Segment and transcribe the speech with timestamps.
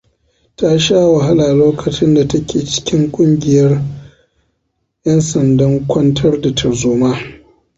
[0.57, 3.81] Ta sha wahala lokacin da take cikin kungiyar
[5.05, 7.17] yansandan kwantar da tarzoma.